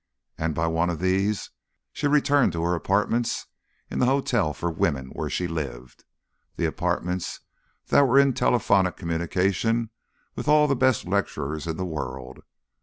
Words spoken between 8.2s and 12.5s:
telephonic communication with all the best lecturers in the world.